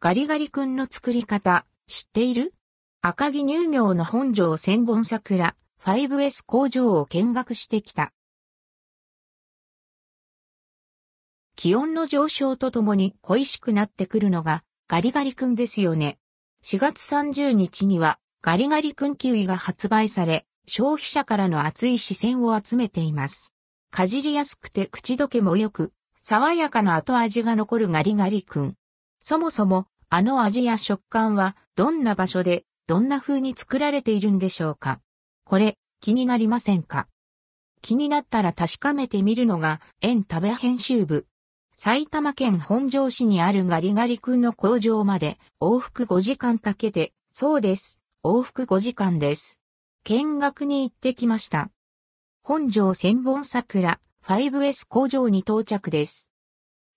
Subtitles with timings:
[0.00, 2.54] ガリガリ君の作り方、知っている？
[3.02, 8.12] 赤城乳業の本庄千本桜 5S 工場を見学してきた。
[11.56, 16.20] 気温の上昇とともに恋しくなってくるのがガリガリ君ですよね。
[16.62, 23.52] 4月30日にはガリガリ君キウイが発売され、消費者からの熱い視線を集めています。
[23.90, 28.76] かじりやすくて口どけも良く、爽やかな後味が残るガリガリ君。
[29.20, 35.00] そもそも、あの味や食感は、どんな場所で、どんな風に作られているんでしょうか？
[35.44, 37.08] これ、気になりませんか？
[37.82, 41.26] 気になったら確かめてみるのが、園食べ編集部。
[41.76, 49.60] 埼玉県本庄市にあるガリガリ君の工場まで往復5時間かけて、そうです、往復5時間です。
[50.02, 51.70] 見学に行ってきました。
[52.42, 56.30] 本庄千本桜 5S 工場に到着です。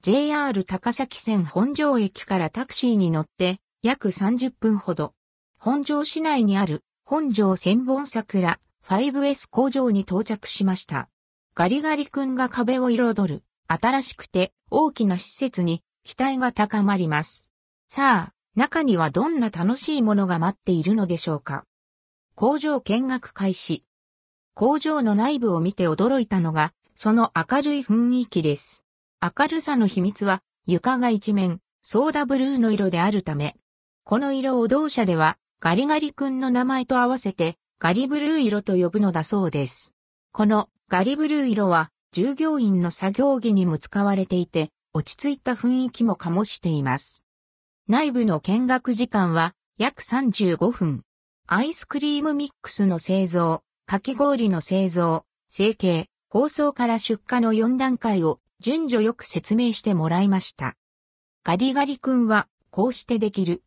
[0.00, 5.12] JR 高崎線本庄駅からタクシーに乗って約30分ほど。
[5.58, 11.08] 本庄市内にある本庄千本桜 5S 工場に到着しました。
[11.56, 17.48] ガリガリ君が壁を彩る新しくて大きな施設に期待が高まります。
[17.88, 21.64] さあ、中にはどんな楽しいものが待っているのでしょうか。
[22.36, 23.82] 工場見学開始。
[24.54, 28.84] 工場の内部を見て驚いたのが、その明るい雰囲気です。
[29.20, 33.56] 明るさの秘密は床が一面ソーダブルーの色であるため、
[34.04, 39.92] この色を同社ではガリガリ君の名前と合わせてガリブルー色と呼ぶのだそうです。
[40.30, 47.24] このガリブルー色は従業員の作業着にも使われていて落ち着いた雰囲気も醸しています。
[47.88, 51.02] 内部の見学時間は約35分。
[51.48, 60.74] アイスクリームミックスの製造、かき氷の製造、成形、包装から出荷の4段階を順序よく説明してもらいました。
[61.44, 63.62] ガリガリ君はこうしてできる。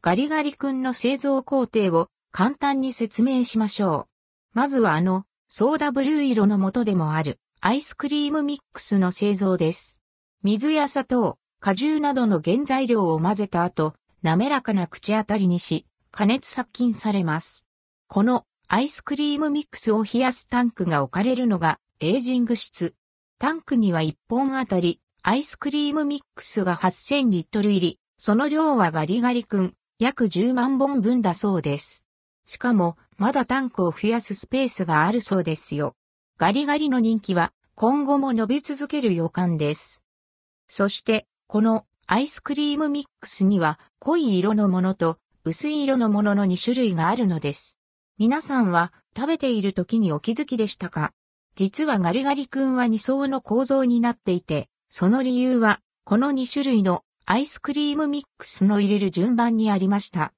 [0.00, 4.08] ガリガリ君の製造工程を簡単に説明しましょ
[4.54, 4.58] う。
[4.58, 10.00] まずはあのソーダブルー色の元でもあるアイスクリームミックスの製造です。
[10.42, 17.66] 水や砂糖、果汁などの原材料を混ぜた後、滑らかな口当たりにし、加熱殺菌されます。
[18.08, 22.94] このアイスクリームミックスを冷やすタンクが置かれるのがエイジング室。
[23.38, 32.06] タンクには1本あたり、アイスクリームミックスが8000リットル入り、その量はガリガリ君、約10万本分だそうです。
[32.46, 35.96] しかも、まだタンクを増やすスペースがあるそうですよ。
[36.38, 40.04] ガリガリの人気は、今後も伸び続ける予感です。
[40.68, 47.80] そして、このアイスクリームミックスには、濃い色のものと薄い色のものの2種類があるのです。
[48.18, 51.12] 皆さんは食べている時にお気づきでしたか？
[51.56, 60.32] 実はガリガリ君は2層の構造になっていて、その理由は、この2種類のアイスクリームミックスの入れる順番にありました。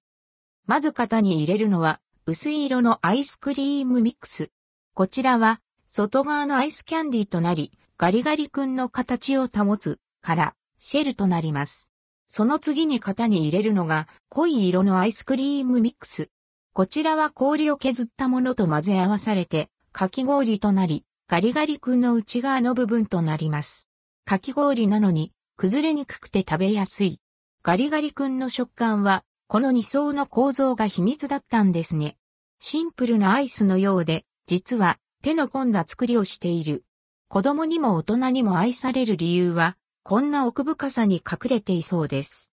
[0.66, 4.50] まず型に入れるのは、薄い色のアイスクリームミックス。
[4.92, 11.90] こちらは、外側のアイスキャンディーとなり、ガリガリ君の形を保つ、から、シェルとなります。
[12.28, 16.28] その次に型に入れるのが、濃い色のアイスクリームミックス。
[16.74, 23.88] こちらは氷を削ったものと混ぜ合わされて、かき氷となり、ガリガリ君の内側の部分となります。
[24.26, 27.18] かき氷なのに崩れにくくて食べやすい。
[27.62, 32.18] ガリガリ君の食感はこの2層の構造が秘密だったんですね。
[32.60, 36.84] シンプルなアイスのようで、実は手の込んだ作りをしている。
[37.28, 42.50] 子供にも大人にも愛される理由は、こんな奥深さに隠れていそうです。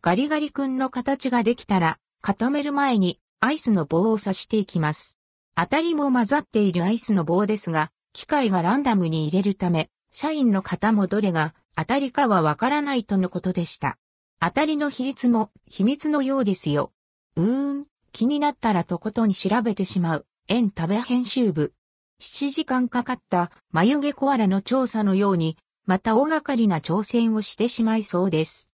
[0.00, 5.19] ガリガリ君の形ができたら、固める前にアイスの棒を刺していきます。
[5.56, 13.98] 当たりも混ざっているアイスの棒ですが、機械がランダムに入れるため、社員の方もどれが当たりかはわからないとのことでした。
[14.40, 16.92] 当たりの比率も秘密のようですよ。
[17.36, 21.74] うーん、気になったらとことん調べてしまう、園食べ編集部。
[22.20, 25.56] 7時間かかった眉毛コアラの調査のように、
[25.86, 28.70] また大掛かりな挑戦をしてしまいそうです。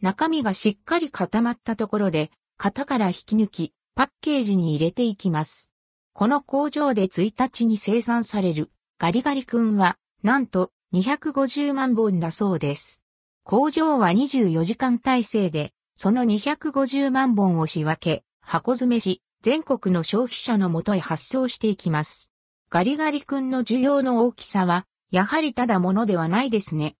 [0.00, 5.71] 中身がしっかり固まったところで、型から引き抜き、パッケージに入れていきます。
[6.14, 13.02] この工場で1日に生産されるガリガリ君はなんと250万本だそうです。
[13.44, 22.30] 工場は24時間体制でその250万本を仕分け、箱詰めし、全国の消費者のもとへ発送していきます。
[22.70, 26.96] ガリガリ君の需要の大きさは、やはりただものではないですね。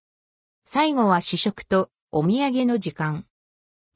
[0.65, 3.27] 最後は試食とお土産の時間。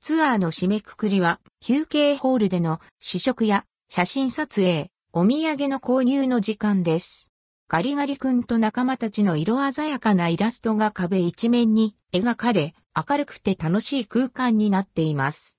[0.01, 7.33] ツアーの締めくくりは、休憩ホールでの試食や写真撮影、お土産の購入の時間です。
[7.69, 15.59] ガリガリ君と仲間たちの色鮮やかなイラストが壁一面に描かれ、明るくて楽しい空間になっています。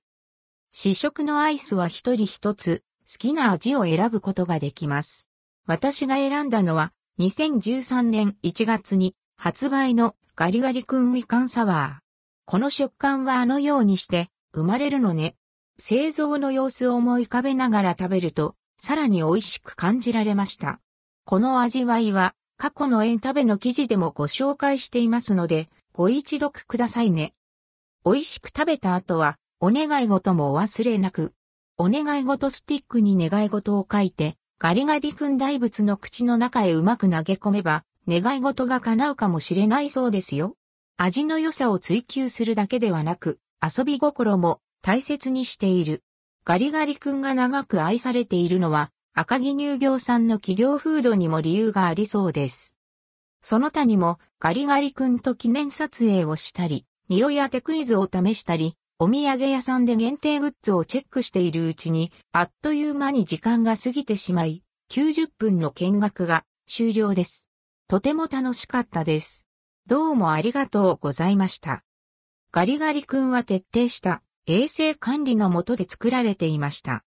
[0.70, 5.26] 試食のアイスは一人一つ好きな味を選ぶことができます。
[5.66, 12.04] 私が選んだのは2013年1月に発売のガリガリ君みかんサワー。
[12.44, 15.34] この食感はあのようにして生まれるのね。
[15.80, 20.80] 製造の様子を思い浮かべながら食べるとさらに美味しく感じられました。
[21.24, 27.34] この味わいは過去のエンタベの記事でもご紹介していますのでご一読くださいね。
[28.04, 31.32] 美味しく食べた後はお願い事もお忘れなく。
[31.76, 40.54] お願い事スティックに願い事を書いてガリガリ君大仏の口の中へうまく投げ込めば願い事が叶うかもしれないそうですよ。
[40.96, 46.02] 味の良さを追求するだけではなく、遊び心も大切にしている。
[46.48, 52.74] ガリガリ君が長く愛されているのは、赤城乳業産の企業風土にも理由がありそうです。
[53.42, 67.46] その他にも、ガリガリ君と記念撮影をしたり、匂い当てクイズを試したり、お土産屋さんで限定グッズをチェックしているうちに、あっという間に時間が過ぎてしまい、90分の見学が終了です。
[67.88, 69.44] とても楽しかったです。
[69.84, 71.84] どうもありがとうございました。
[72.52, 77.04] ガリガリ君は徹底した衛生管理のもとで作られていました。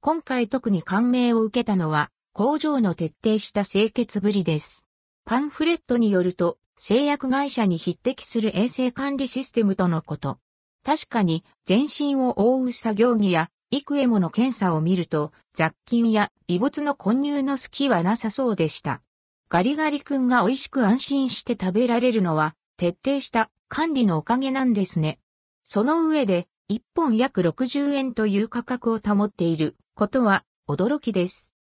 [0.00, 4.86] 今回特に感銘を受けたのは工場の徹底した清潔ぶりです。
[5.24, 10.38] パンフレットによると製薬会社に匹敵する衛生管理システムとのこと。
[10.84, 19.02] 確かに全身を覆う作業着や幾重もの検査を見ると雑菌や異物の混入の隙はなさそうでした。
[19.50, 25.18] ガリガリ君が美味しく安心して食べられるのは、徹底した管理のおかげなんですね。
[25.64, 31.54] その上で、1本約60円という価格を保っていることは驚きです。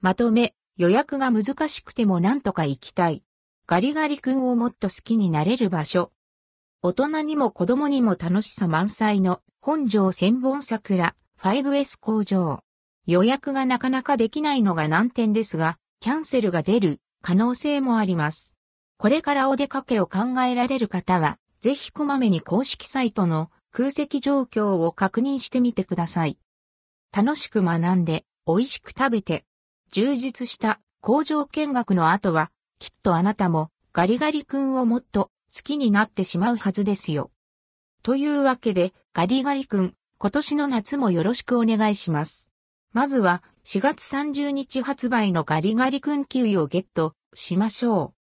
[0.00, 3.22] まとめ、予約が難しくても何とか行きたい。
[3.68, 6.10] ガリガリ君をもっと好きになれる場所。
[6.82, 12.64] 大人にも子供にも楽しさ満載の本庄千本桜 5S 工場。
[13.06, 18.56] 予約がなかなかできないのが難点ですが、キャンセルが出る可能性もあります。
[18.98, 26.38] これからお出かけを考えられる方は、ぜひこまめに公式サイトの空席状況を確認してみてください。
[27.16, 29.44] 楽しく学んで、美味しく食べて、
[29.92, 37.30] 充実した工場見学の後は、きっとあなたもガリガリ君をもっと好きになってしまうはずですよ。
[38.02, 42.50] というわけで、ガリガリ君、今年の夏もよろしくお願いします。
[42.92, 48.19] まずは4月30日発売のガリガリ君キウイをゲットしましょう。